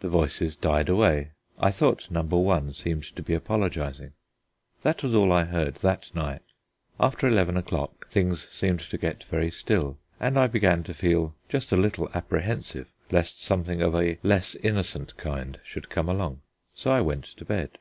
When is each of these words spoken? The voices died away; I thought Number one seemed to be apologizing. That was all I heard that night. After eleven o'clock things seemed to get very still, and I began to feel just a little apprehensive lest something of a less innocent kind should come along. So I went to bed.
The 0.00 0.10
voices 0.10 0.56
died 0.56 0.90
away; 0.90 1.30
I 1.58 1.70
thought 1.70 2.10
Number 2.10 2.36
one 2.38 2.74
seemed 2.74 3.04
to 3.16 3.22
be 3.22 3.32
apologizing. 3.32 4.12
That 4.82 5.02
was 5.02 5.14
all 5.14 5.32
I 5.32 5.44
heard 5.44 5.76
that 5.76 6.14
night. 6.14 6.42
After 7.00 7.26
eleven 7.26 7.56
o'clock 7.56 8.06
things 8.10 8.46
seemed 8.50 8.80
to 8.80 8.98
get 8.98 9.24
very 9.24 9.50
still, 9.50 9.96
and 10.20 10.38
I 10.38 10.48
began 10.48 10.82
to 10.82 10.92
feel 10.92 11.34
just 11.48 11.72
a 11.72 11.78
little 11.78 12.10
apprehensive 12.12 12.88
lest 13.10 13.40
something 13.42 13.80
of 13.80 13.94
a 13.96 14.18
less 14.22 14.54
innocent 14.56 15.16
kind 15.16 15.58
should 15.64 15.88
come 15.88 16.10
along. 16.10 16.42
So 16.74 16.90
I 16.90 17.00
went 17.00 17.24
to 17.24 17.46
bed. 17.46 17.78